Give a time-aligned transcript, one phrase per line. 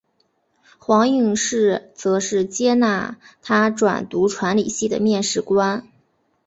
[0.79, 5.87] 黄应士则是接纳他转读传理系的面试官。